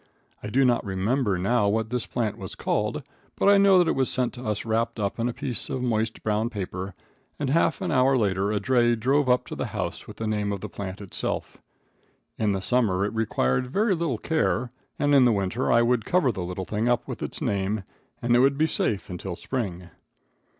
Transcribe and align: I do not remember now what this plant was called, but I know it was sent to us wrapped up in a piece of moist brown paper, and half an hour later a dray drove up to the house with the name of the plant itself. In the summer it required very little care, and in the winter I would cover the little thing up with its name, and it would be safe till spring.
I 0.41 0.49
do 0.49 0.65
not 0.65 0.83
remember 0.83 1.37
now 1.37 1.67
what 1.69 1.91
this 1.91 2.07
plant 2.07 2.35
was 2.35 2.55
called, 2.55 3.03
but 3.35 3.47
I 3.47 3.59
know 3.59 3.79
it 3.81 3.93
was 3.95 4.09
sent 4.09 4.33
to 4.33 4.43
us 4.43 4.65
wrapped 4.65 4.99
up 4.99 5.19
in 5.19 5.29
a 5.29 5.31
piece 5.31 5.69
of 5.69 5.83
moist 5.83 6.23
brown 6.23 6.49
paper, 6.49 6.95
and 7.37 7.51
half 7.51 7.81
an 7.81 7.91
hour 7.91 8.17
later 8.17 8.51
a 8.51 8.59
dray 8.59 8.95
drove 8.95 9.29
up 9.29 9.45
to 9.45 9.55
the 9.55 9.67
house 9.77 10.07
with 10.07 10.17
the 10.17 10.25
name 10.25 10.51
of 10.51 10.61
the 10.61 10.69
plant 10.69 11.01
itself. 11.01 11.59
In 12.39 12.51
the 12.51 12.61
summer 12.63 13.05
it 13.05 13.13
required 13.13 13.67
very 13.67 13.93
little 13.93 14.17
care, 14.17 14.71
and 14.97 15.13
in 15.13 15.23
the 15.23 15.31
winter 15.31 15.71
I 15.71 15.83
would 15.83 16.03
cover 16.03 16.31
the 16.31 16.41
little 16.43 16.65
thing 16.65 16.89
up 16.89 17.07
with 17.07 17.21
its 17.21 17.39
name, 17.39 17.83
and 18.23 18.35
it 18.35 18.39
would 18.39 18.57
be 18.57 18.65
safe 18.65 19.11
till 19.19 19.35
spring. 19.35 19.91